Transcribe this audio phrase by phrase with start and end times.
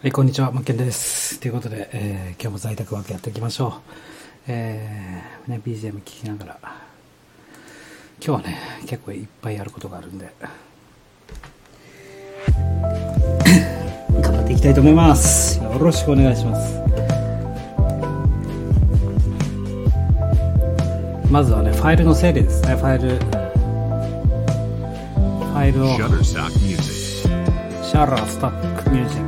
[0.00, 1.40] はい、こんにちは、マッケンです。
[1.40, 3.72] ということで、えー今日も在宅ワークやっていきましょう。
[4.46, 6.56] えー、ね、BGM 聞きながら、
[8.24, 10.32] 今日はね、結構いっぱいやることがあるんで、
[14.22, 15.60] 頑張っていきたいと思います。
[15.60, 16.78] よろしくお願いします。
[21.28, 25.88] まずはね、ファイルの整理ですね、ファイル、ファイルを.
[27.82, 29.27] シャラースタックミュージッ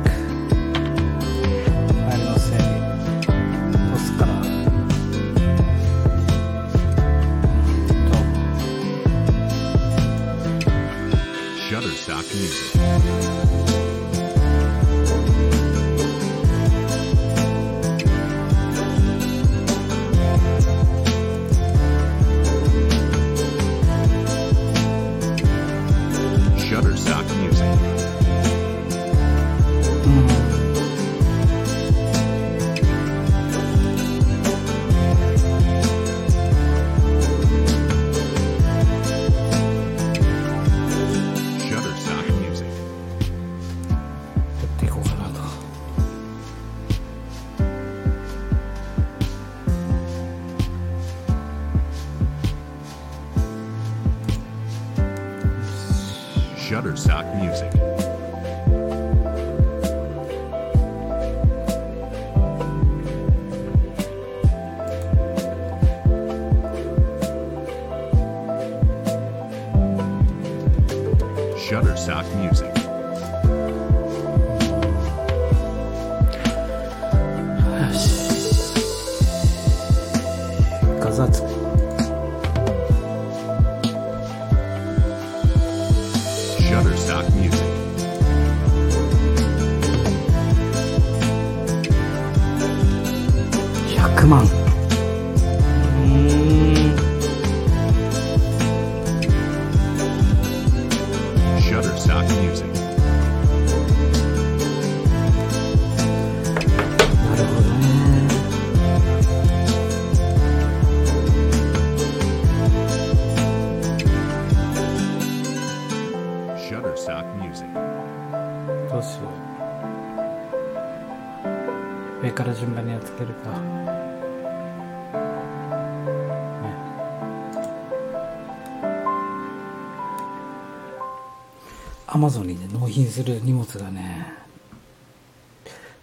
[132.91, 134.33] 品する荷物がね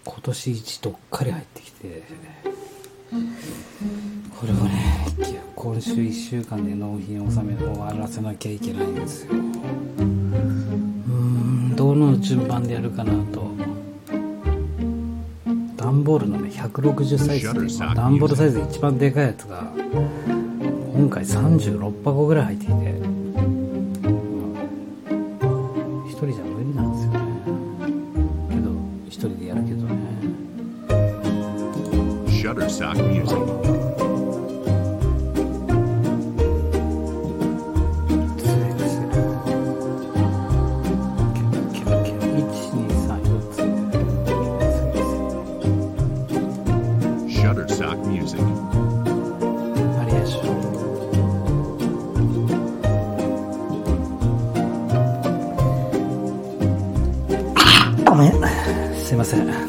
[0.04, 2.02] 今年一どっかり入ってきて
[3.10, 5.06] これをね
[5.54, 9.32] 今週1週間で納品を収め終わらせなきゃいけないんですよ。
[9.34, 9.36] う
[10.02, 13.48] んどの順番でやるかなと。
[15.76, 19.72] 段ボールのね160サイズで段ボールサイズで一番でかいやつが
[20.94, 22.77] 今回36箱ぐらい入ってきて、
[59.28, 59.67] す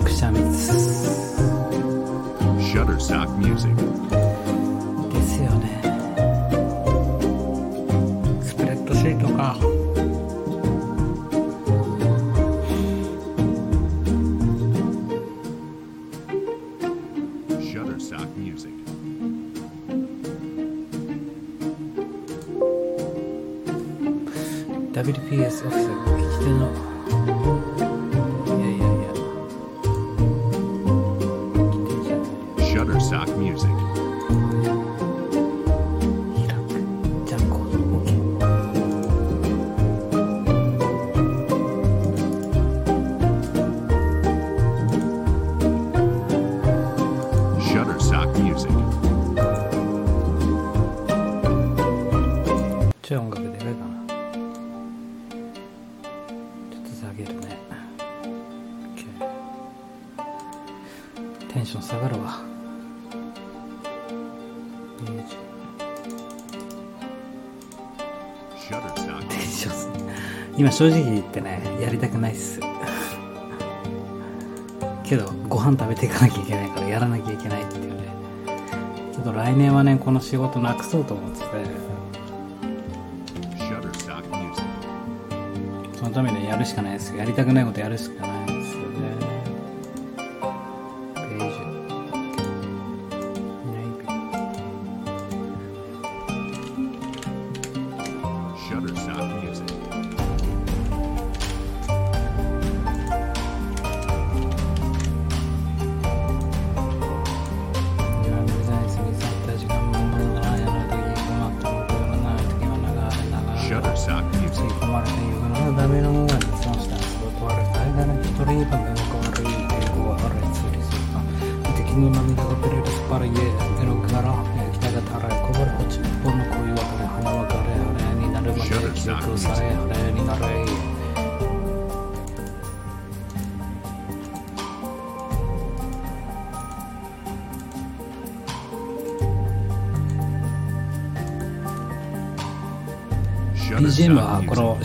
[70.59, 72.59] 今正直言ってねやりたくないっす。
[75.05, 78.09] けどご飯食べていかなきゃいけないからやらなきゃいけないっていうね。
[79.13, 81.45] ちょっと来年はねこの仕事なくそうと思ってて.
[85.97, 87.15] そのためにやるしかないです。
[87.15, 88.38] やりたくないことやるしかない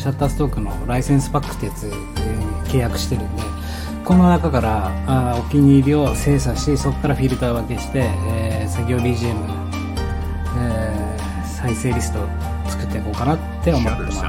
[0.05, 3.43] シャッターストークのライセンスパックってやつ、えー契約してるんで
[4.05, 9.35] この中からあお気に入りを精査しそこからフィルター分けして、えー作業 BGM、
[10.59, 12.27] えー再生リストを
[12.69, 14.23] 作っていこうかなって思ってます。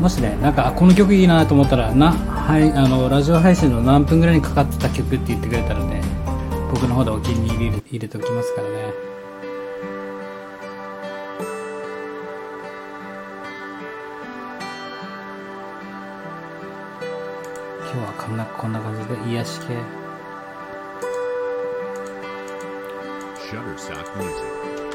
[0.00, 6.02] もしねなんかこの曲いいなと思ったらな、はい、あのラジオ配信の何分ぐらいにかかってた曲って言ってくれたらね
[6.72, 9.09] 僕の方でお気に入り入れておきますからね。
[18.60, 19.68] こんな感じで癒し系
[23.50, 24.89] Shutterstock Music.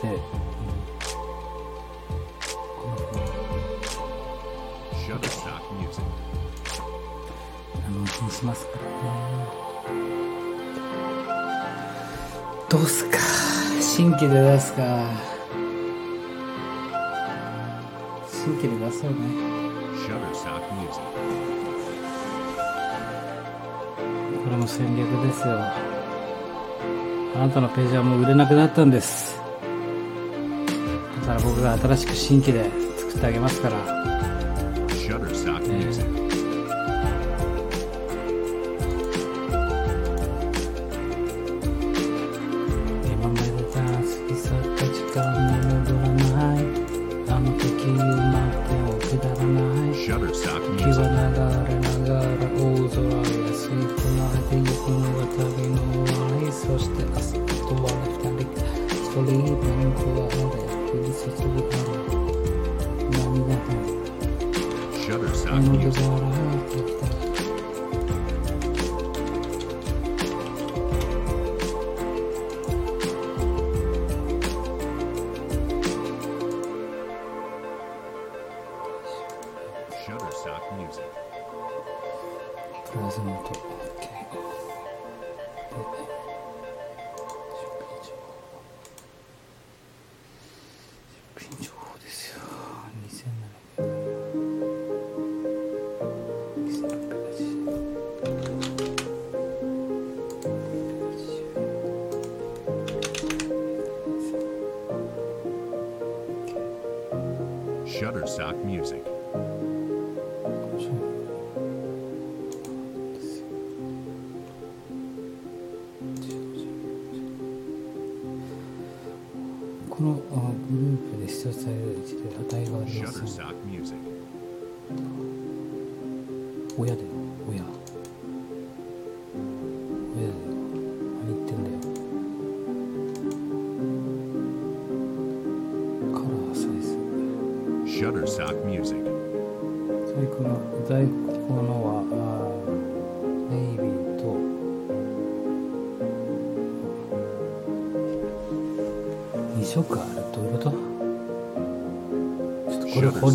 [0.00, 0.18] て、うん.
[7.86, 8.88] あの気にしますからね
[12.68, 13.18] どうすか？
[13.80, 14.82] 新規で出すか？
[18.30, 19.16] 新規で出そうね.
[24.44, 25.54] これも戦略ですよ。
[27.36, 29.37] あなたのページはもう売れなくなったんです
[31.28, 34.07] から僕が新しく新規で作ってあげますから。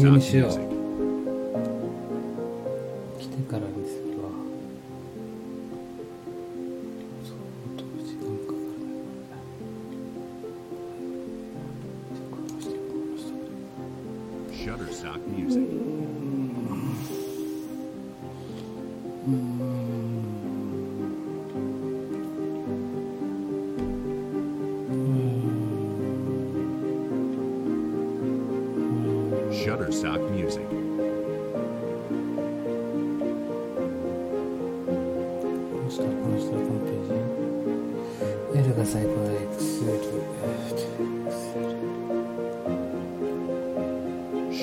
[0.04, 0.63] 珍惜哦。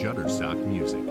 [0.00, 1.04] Shutterstock Music.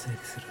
[0.00, 0.49] 整理する。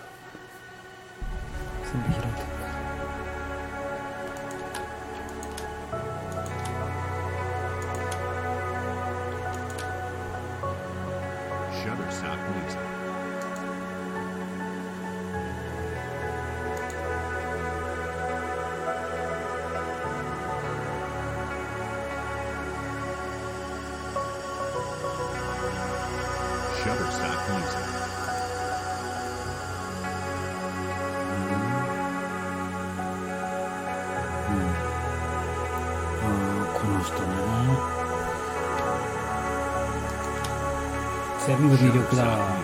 [41.60, 42.64] 全部魅力だあ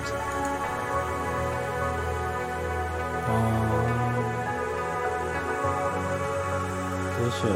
[7.19, 7.49] どうしよ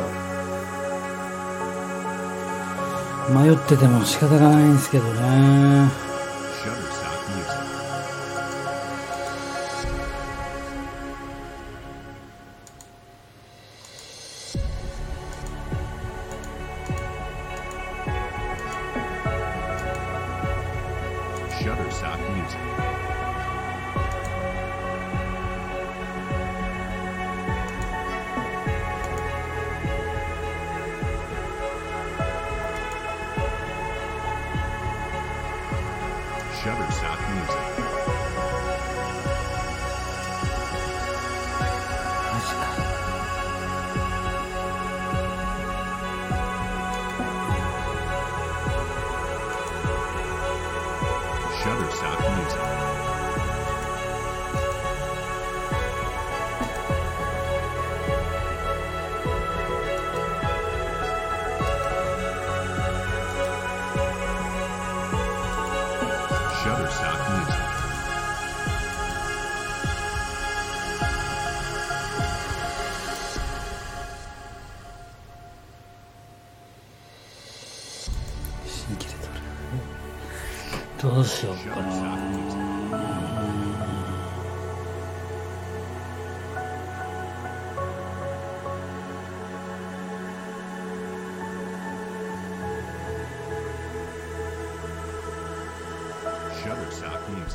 [3.30, 6.09] う迷ってても仕方がないんですけどね。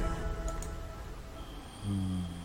[0.03, 2.44] うん。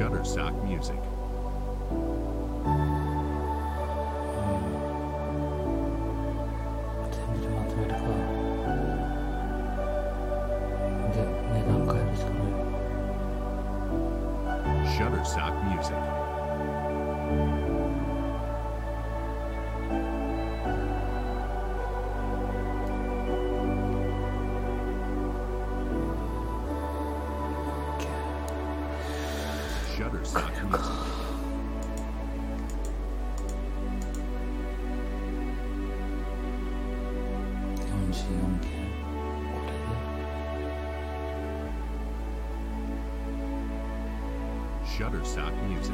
[0.00, 1.09] Shutterstock Music.
[45.00, 45.92] Shutterstock Music.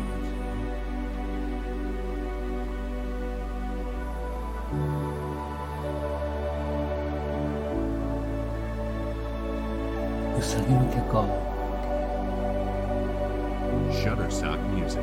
[10.38, 11.24] Usaliłam tego.
[13.92, 15.00] Shutterstock Music.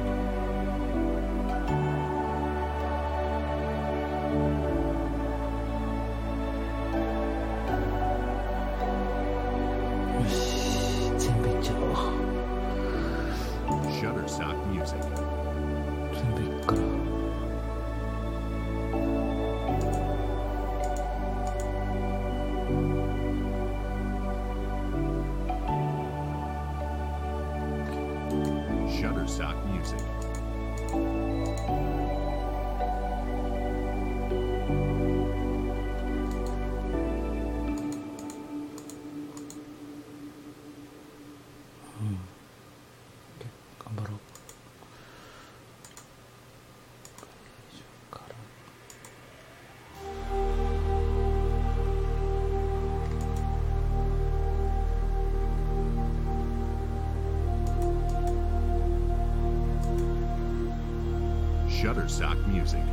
[62.63, 62.92] music.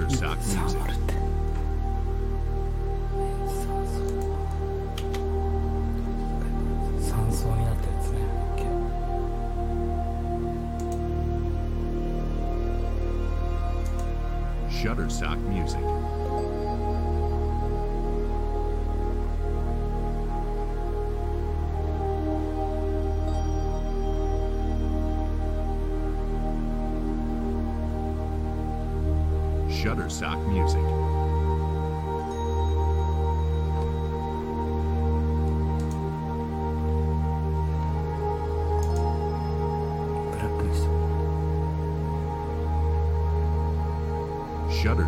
[0.00, 0.63] other.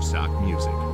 [0.06, 0.85] Stock Music.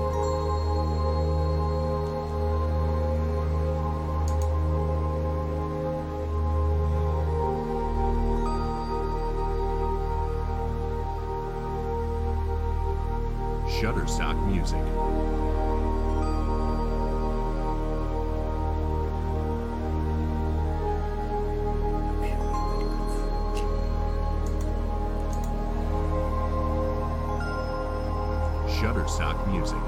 [29.52, 29.81] Music.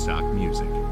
[0.00, 0.89] Stock Music.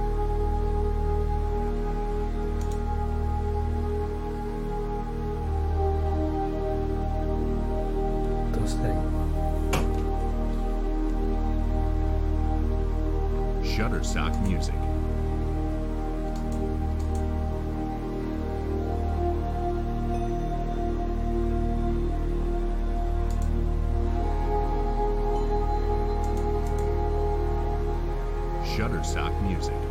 [28.89, 29.88] Shutterstock Music.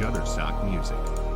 [0.00, 1.29] Shutterstock Music.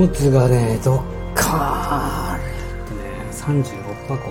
[0.00, 1.02] 物がねどっ
[1.34, 4.30] かーってね36箱。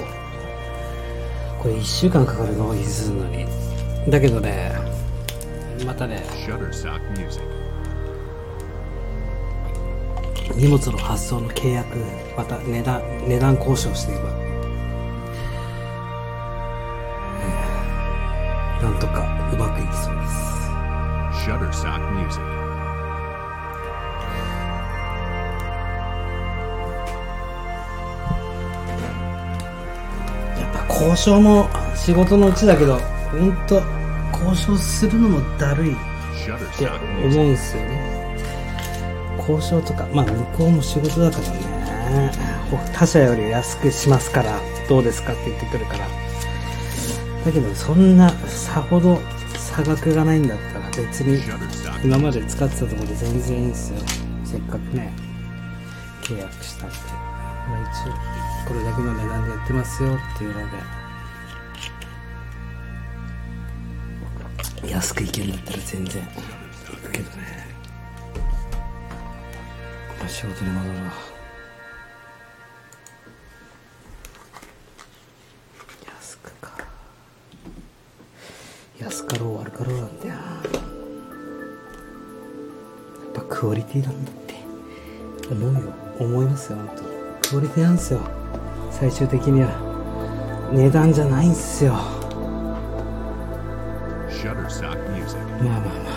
[1.61, 2.73] これ1週間かかるの？
[2.73, 3.45] 移するのに。
[4.09, 4.71] だけどね
[5.85, 6.23] またね.
[10.55, 11.97] 荷物の発送の契約
[12.35, 14.48] また値段値段交渉して今、え
[31.19, 32.97] 渉も仕事のうちだけど
[33.31, 33.81] 本当
[34.45, 35.95] 交渉するのもだるいっ
[36.77, 36.87] て
[37.25, 38.19] 思うんすよね。
[39.37, 42.31] 交渉とかまあ向こうも仕事だからね。
[42.93, 46.07] 他社より安くしますからどうですかって言ってくるから。
[47.45, 49.19] だけどそんなさほど
[49.57, 51.41] 差額がないんだったら別に
[52.03, 53.99] 今まで使ってたとこで全然いいんですよ。
[54.45, 55.13] せっかくね
[56.21, 58.13] 契約したんで、まあ、一応
[58.67, 60.98] これだけの値段でやってますよっていうので。
[64.99, 66.21] 安くいけるんだったら全然。
[66.23, 66.27] 行
[67.07, 67.67] くけどね、
[70.19, 71.11] まあ、仕事に戻るわ
[76.05, 76.85] 安くか。
[78.99, 80.33] 安かろう悪かろうなんだよ。
[80.33, 80.41] や
[83.29, 84.55] っぱクオリティなんだって。
[85.49, 85.93] 思うよ。
[86.19, 86.89] 思いますよ本
[87.41, 87.49] 当。
[87.51, 88.19] クオリティなんですよ。
[88.91, 90.69] 最終的には。
[90.73, 92.18] 値段じゃないんすよ。
[95.61, 95.99] Music.
[96.03, 96.08] ま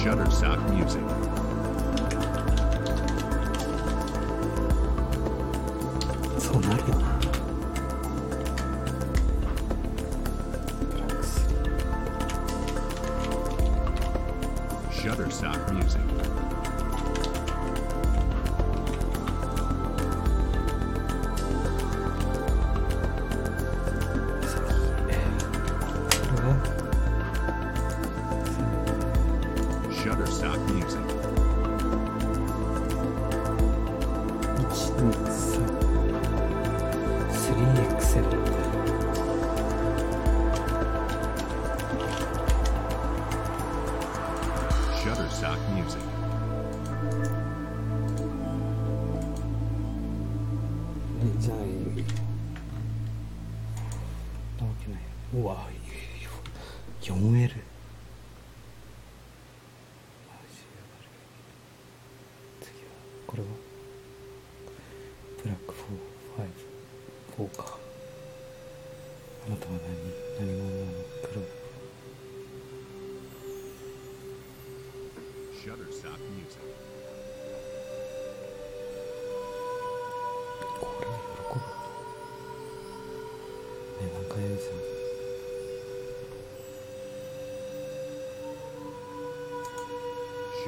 [0.00, 1.19] Shutterstock Music.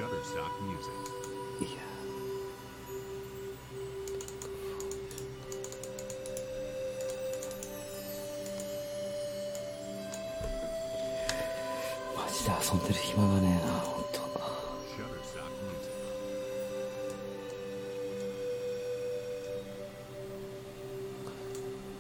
[0.03, 0.91] Shutterstock Music.
[1.61, 1.79] いや
[12.17, 15.93] マジで遊んでる暇がねえなほんと Shutterstock Music.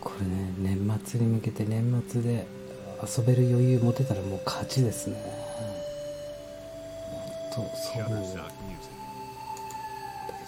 [0.00, 2.46] これね年末に向けて年末で
[3.00, 5.51] 遊べる余裕持てたらもう勝ちですね
[7.82, 8.02] そう。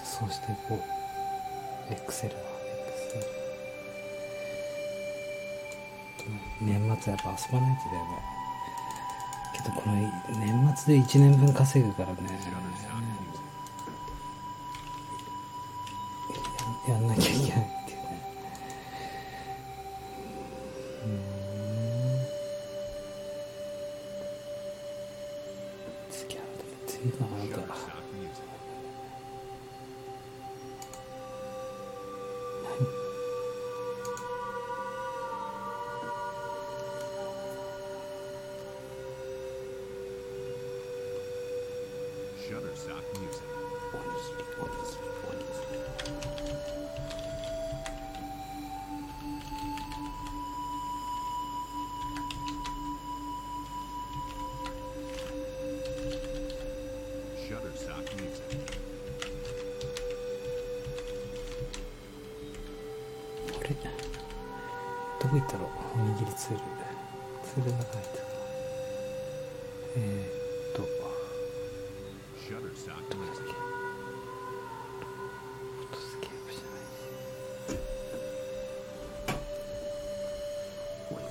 [0.05, 2.45] そうしていこうエクセルはエ
[2.93, 3.25] クセル
[6.63, 8.11] 年末はやっぱ遊ばないとだよね。
[9.53, 9.97] けどこの
[10.39, 12.17] 年末で1年分稼ぐからね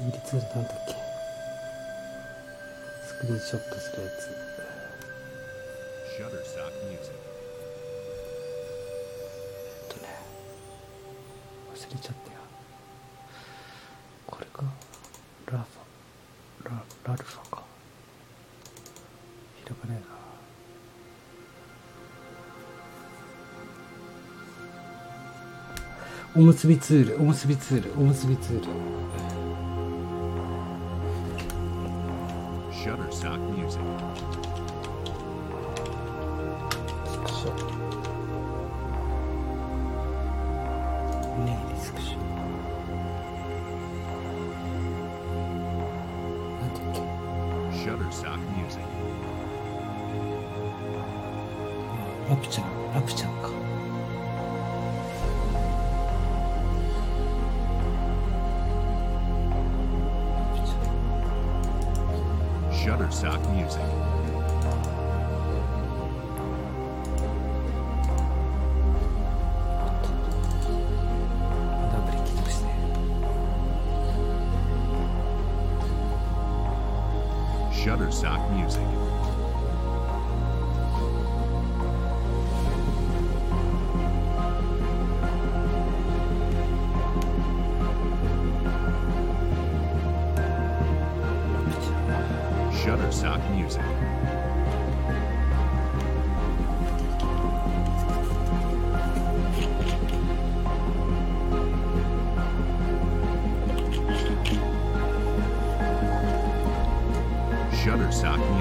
[0.05, 0.93] ぎりツールなんだっけ？
[3.07, 4.13] スクリーンショットするやつ.
[6.19, 6.21] え
[9.85, 10.09] っとね。
[11.73, 12.22] 忘れちゃった
[26.35, 28.67] おむすびツールおむすびツールおむすびツール
[32.71, 33.79] Shutterstock Music.
[37.05, 37.49] スクショ
[41.23, 42.17] おにぎりスクショ
[46.59, 46.99] なんだっけ
[47.77, 48.81] ？Shutterstock Music.
[52.27, 64.12] あラプチャーラプチャーャー Shutterstock Music.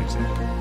[0.02, 0.51] Alexander.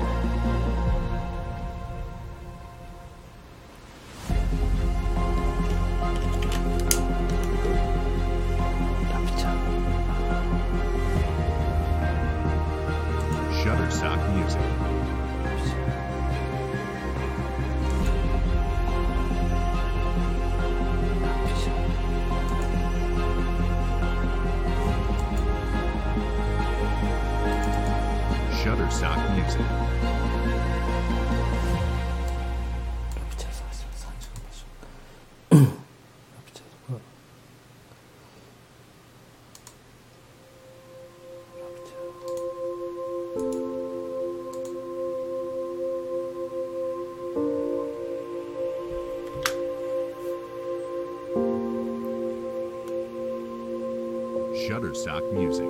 [55.02, 55.66] Shutterstock Music.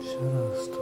[0.00, 0.76] シャラースト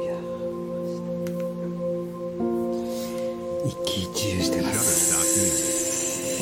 [0.00, 0.14] いや
[3.64, 4.76] 一喜一憂してま Shutterstock
[5.24, 6.38] す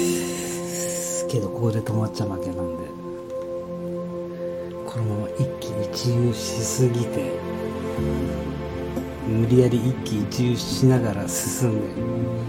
[1.24, 1.32] Music.
[1.32, 2.84] けどここで止まっちゃ負けなんで
[4.84, 7.32] このまま一喜一憂しすぎて
[9.26, 11.80] 無理やり一喜一憂しながら進ん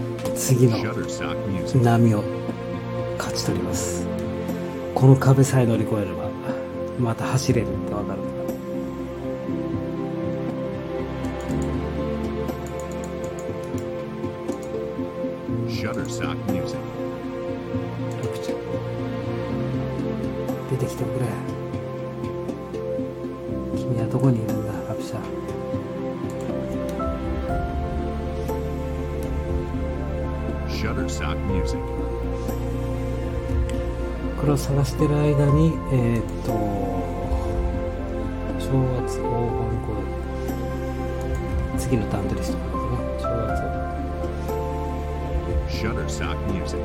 [0.02, 0.05] で
[0.36, 0.76] 次の.
[1.82, 2.22] 波を
[3.16, 4.06] 勝ち取ります。
[4.94, 6.30] この壁さえ乗り越えれば
[6.98, 8.20] また走れるってわかる
[20.70, 21.26] 出てきてくれ。
[23.76, 25.65] 君はどこにいるんだラプチャ
[30.76, 31.80] Shutterstock Music.
[34.38, 36.52] これを探してる間にえーっと
[38.60, 38.68] 正
[39.02, 39.32] 月大盤
[39.86, 42.72] これ次のターントリストから
[43.14, 43.32] ですね
[45.70, 46.78] 正月 Shutterstock Music.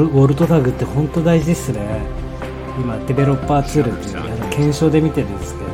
[0.00, 2.00] ルウォルトタグって本当大事っすね。
[2.78, 5.70] 今デベロッパーツールっていう検証で見てるんですけど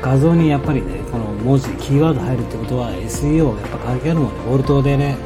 [0.00, 4.44] 画像にやっぱりねこの文字キーワード入るってことは SEO やっぱ関係あるもんね。
[4.46, 5.16] ウォルトでね。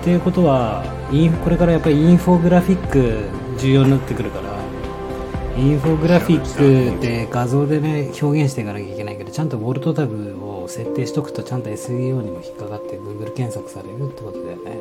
[0.00, 3.28] っていうことはインこれからやっぱりインフォグラフィック
[3.58, 4.52] 重要になってくるから
[5.56, 14.80] インフォグラフィックで画像でね表現していかなきゃいけないけどちゃんとウォルトタグを設定しとくとちゃんと SEO にも引っかかって Google 検索されるってことだよね。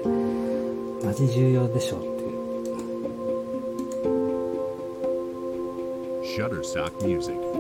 [1.04, 1.98] マジ重要でしょ。
[1.98, 2.11] う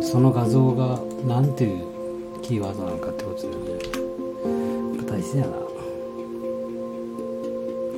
[0.02, 3.64] その画像が何ていうキーワードなのかってことだよね。
[3.94, 5.58] これ大事だよな。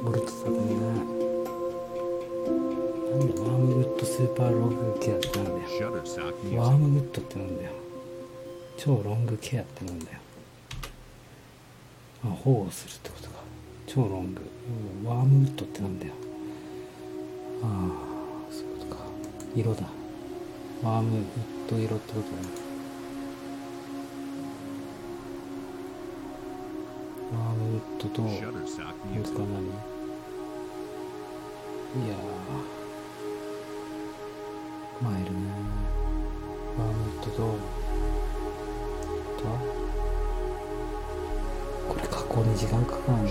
[0.04, 0.64] ボルトタグね。
[3.12, 5.58] なんだワームウッドスーパーロングケアってなんだよ。
[6.58, 7.72] ワー.ムウッドってなんだよ。
[8.78, 10.18] 超ロングケアってなんだよ。
[12.26, 13.36] あ保護するってことか。
[13.88, 14.42] 超ロング。
[15.04, 16.14] うんワームウッドってなんだよ。
[17.64, 19.02] ああそういうことか。
[19.56, 19.88] 色だ
[20.84, 21.26] ワームウッ
[21.70, 22.48] ド色ってことだね。
[27.32, 28.42] ワームウッドと本
[29.24, 29.64] 当か何？
[32.06, 35.38] いやーマイルね。
[36.78, 37.58] ワームウッドとと
[41.88, 43.24] これ構に時間かかるの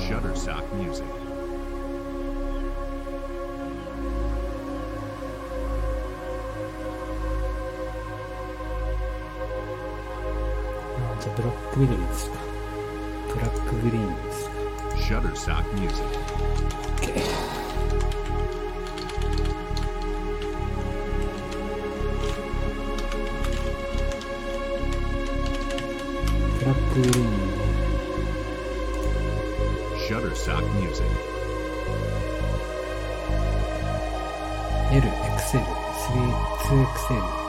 [11.73, 12.33] ッ
[13.33, 14.15] トラックグリーン
[15.01, 16.05] シャッターサックミュージッ
[17.01, 17.33] ク
[26.61, 27.31] トラックグリーン
[29.99, 31.07] シャッターサックミュージク
[34.93, 35.65] L、XL、
[36.69, 37.42] 3XL。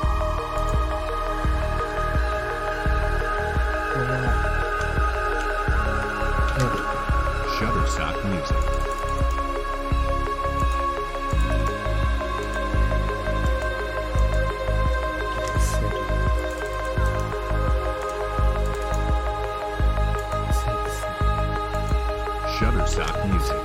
[22.63, 23.57] Shutterstock Music.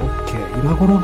[0.00, 0.38] OK。
[0.56, 1.02] 今頃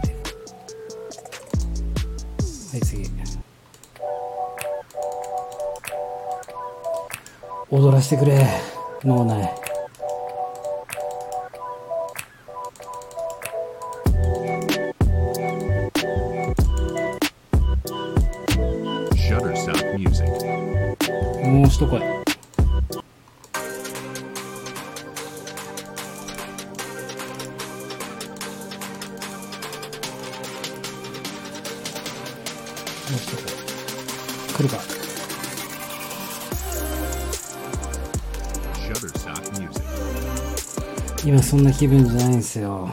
[0.00, 0.08] て。
[2.70, 3.10] はい次。
[7.70, 8.46] 踊らせてくれ
[9.04, 9.59] 脳内。
[41.80, 42.90] 気分じゃないんですよ。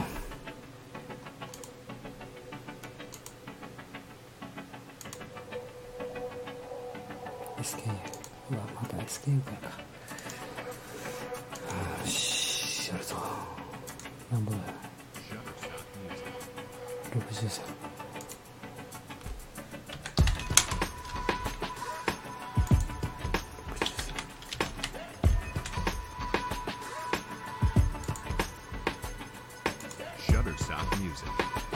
[30.58, 31.67] Stop Music.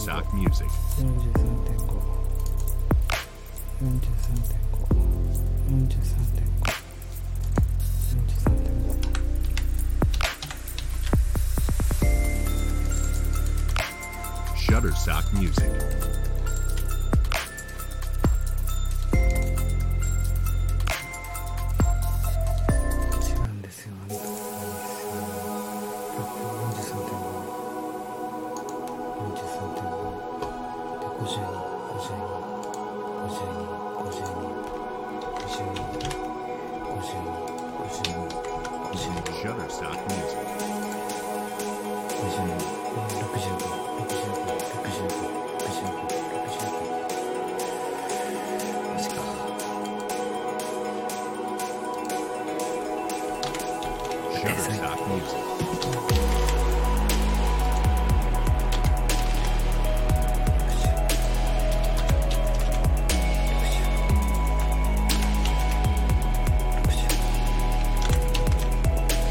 [0.00, 0.70] Sock Music.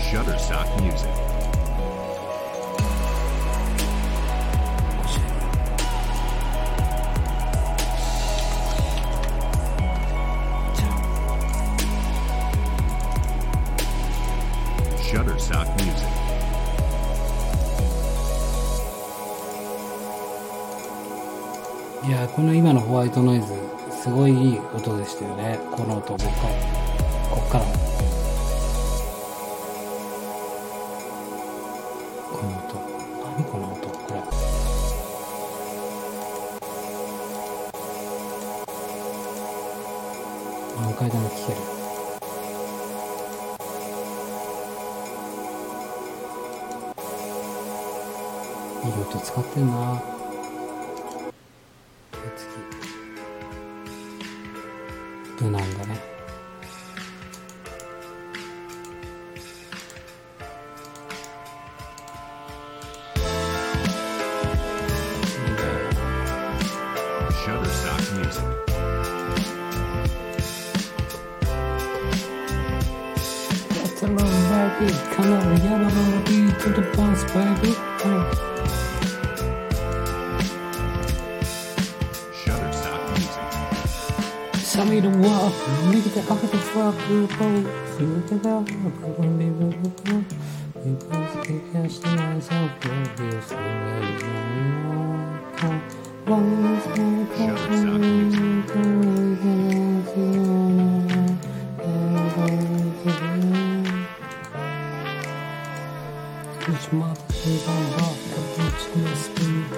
[0.10, 0.88] Shutterstock ク
[22.08, 23.46] いやこの今のホワイトノイズ
[23.92, 25.60] すごいいい音でしたよね。
[25.72, 27.30] この音僕は。
[27.30, 27.79] こっからも。
[106.78, 109.76] 決まっていたんだのスピード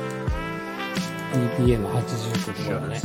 [1.64, 3.02] BPM89 とかね。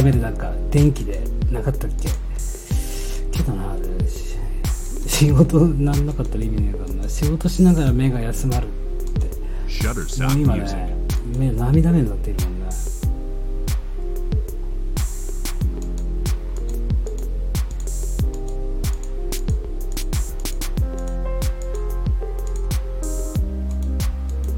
[0.00, 1.20] 温めるなんか電気で
[1.50, 2.08] なかったっけ？
[3.30, 3.76] けどな
[5.06, 7.06] 仕事なんなかったら意味ねえからな。
[7.06, 10.22] 仕事しながら目が休まるって。
[10.22, 10.96] もう今.ね
[11.36, 12.66] 目涙目になっているもんね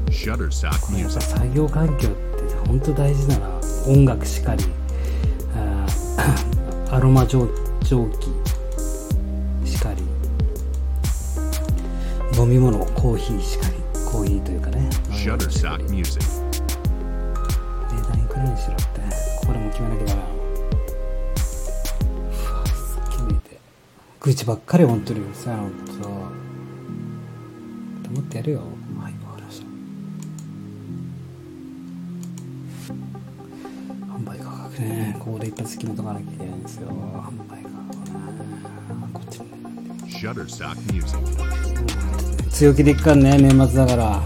[0.09, 1.21] Shutterstock やっぱ Music.
[1.21, 2.15] 作業環境って
[2.65, 3.49] 本当大事だな。
[3.85, 4.63] 音楽しかり
[6.93, 7.49] アロマ蒸
[7.83, 10.03] 蒸気しかり。
[12.39, 13.73] 飲み物コーヒーしかり。
[14.05, 14.91] コーヒーというかね。
[15.09, 16.23] Shutterstock Music.
[16.23, 18.83] 値段いくらにしろって。
[19.43, 20.35] これも決めなきゃダメなの
[22.29, 23.57] うわすっげえて。
[24.19, 25.33] 愚痴ばっかり本当に。
[25.33, 25.71] さ本
[28.03, 28.61] 当黙ってやるよ
[35.43, 36.87] ねここで一発決めとかなきゃいけないんですよ。
[36.89, 36.93] 販
[37.49, 39.45] 売価格ねこっちも.
[42.49, 44.21] 強気でいくかんね年末だから。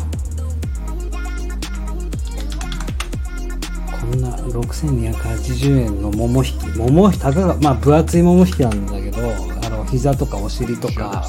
[4.00, 6.68] こんな6280円の桃引き。
[6.78, 9.18] 桃引きたかがまあ分厚い桃引きなんだけど
[9.66, 11.28] あの膝とかお尻とか.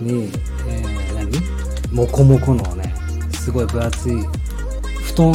[0.00, 0.30] に、
[0.68, 1.30] えー、何？
[1.92, 2.94] モコモコのね
[3.32, 4.12] すごい分厚い
[5.02, 5.32] 布団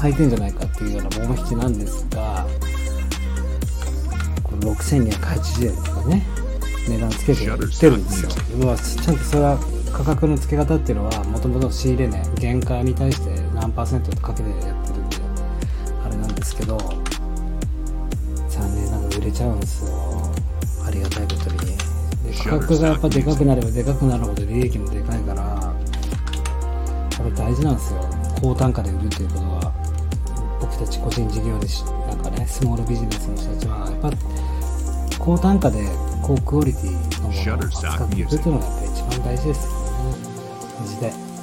[0.00, 2.05] 履いてんじゃないかっていうような桃引きなんです
[4.74, 6.26] 6280円とかね
[6.88, 8.30] 値段つけて売ってるんですよ。
[8.64, 9.58] まあちゃんとそれは
[9.92, 15.16] 価格の付け方っていうのはもともと仕入れね原価に対して何パーセントかけてやってるんで
[16.04, 16.76] あれなんですけど
[18.48, 19.90] 残念ながら売れちゃうんですよ。
[20.86, 21.58] ありがたいことに。
[21.66, 21.76] で
[22.44, 25.74] 価格がやっぱでかくなればでかくなるほど利益もでかいから
[27.16, 28.00] これ大事なんですよ。
[28.40, 29.72] 高単価で売るっていうことは
[30.60, 34.10] 僕たち個人事業主なんかねスモールビジネスの人たちはやっぱ
[35.26, 35.80] 高単価で
[36.22, 39.76] 高クオリティのものを扱っていくというのがやっぱり一番大事ですよね。
[40.78, 41.35] マジで。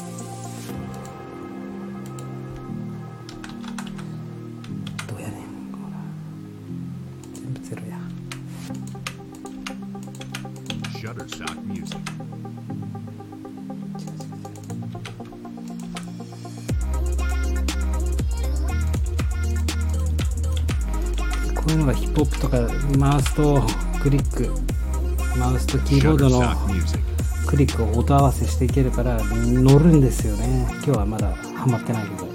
[23.24, 23.63] スと
[24.01, 24.51] クリック
[25.38, 26.41] マウスとキーボードの.
[27.47, 32.26] クリックを音合わせしていけるから乗るんですよね今日はまだハマってないけど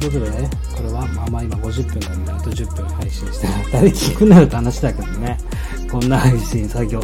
[0.00, 5.38] ということでねこれはまあまあ今50分なんであと10分配信して誰聞くなよって話だけどね
[5.90, 7.00] こんな配信作業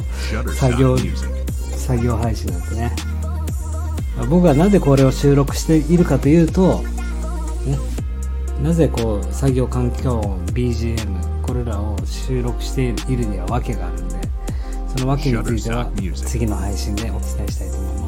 [0.57, 0.97] 作業.
[1.77, 2.93] 作業配信なんてね
[4.17, 7.79] まあ僕はなぜこれを収録しているかというと、ね、
[8.63, 14.17] なぜこう作業環境音 BGM これらを収録しているには訳があるんで
[14.89, 18.02] その訳については次の配信でお伝えしたいと思います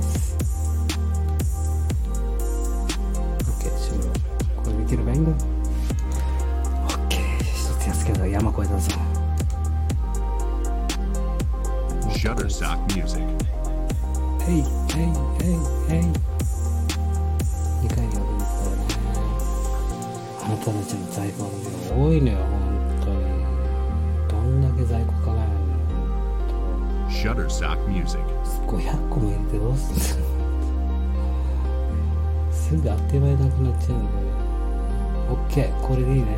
[35.60, 36.26] よ OK これでいいね。
[36.26, 36.36] は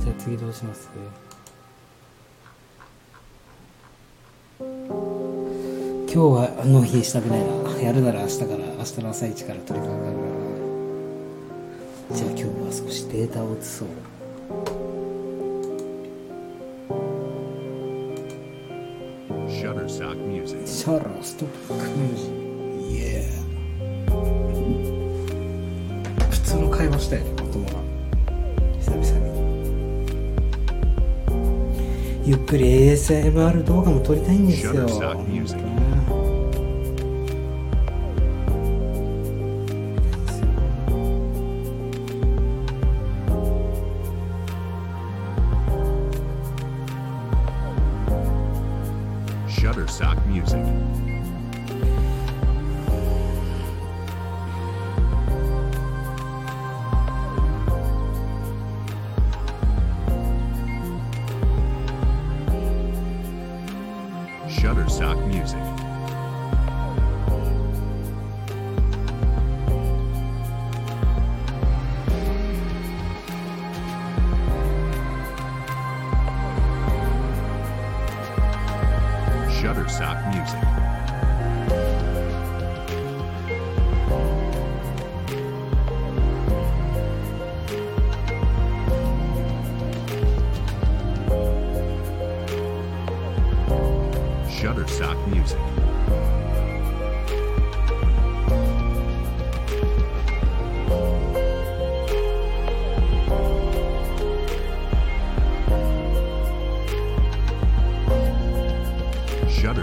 [0.00, 0.88] いじゃあ次どうします？
[4.60, 4.72] 今
[6.08, 7.46] 日は納品したくないな。
[7.82, 10.16] やるなら明日から明日の朝一から取り掛かる
[12.14, 13.88] じゃあ今日は少しデータを移そう.
[19.50, 20.54] シャラーストックミュージ
[22.24, 22.33] ック
[26.84, 27.72] 会話したいね子供が。
[28.78, 29.34] 久々に。
[32.26, 34.72] ゆっくり ASMR 動画も撮りたいんですよ。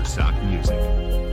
[0.04, 1.31] Sock Music.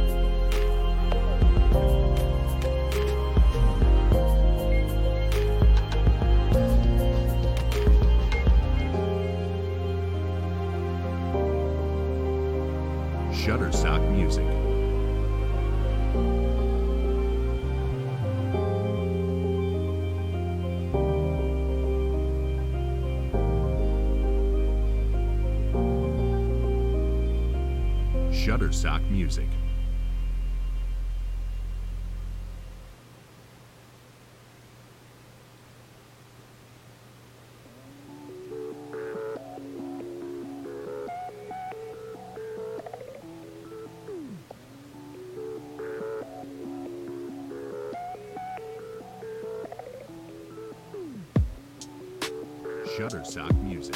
[53.09, 53.95] Shutterstock Music.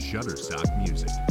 [0.00, 1.21] Shutterstock Music.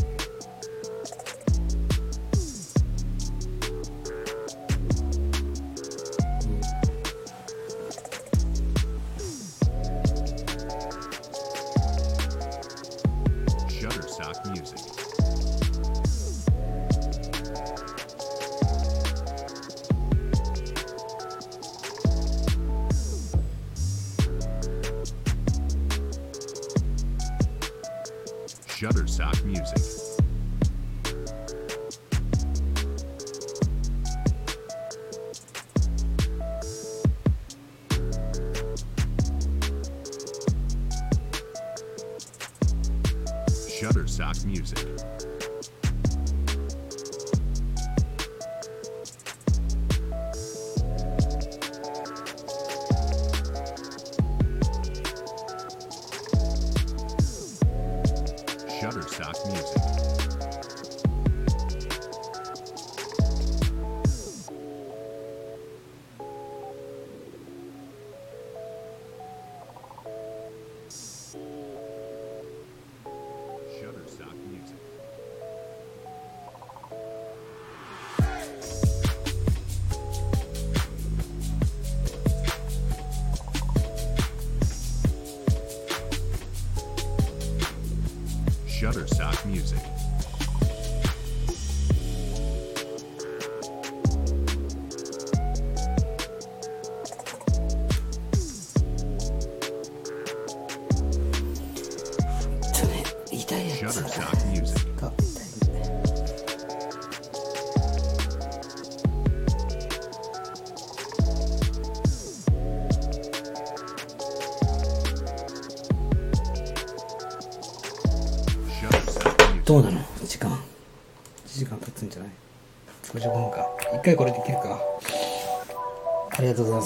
[44.51, 45.10] Music.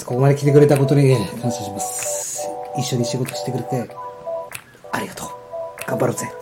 [0.06, 2.48] ここまで来てくれたことに感謝します。
[2.78, 3.88] 一緒に仕事してくれて
[4.92, 5.28] ありがとう。
[5.84, 6.35] 頑張ろうぜ。